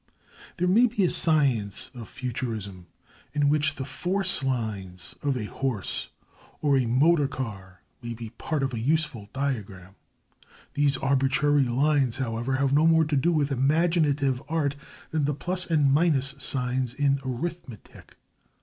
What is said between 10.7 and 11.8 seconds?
These arbitrary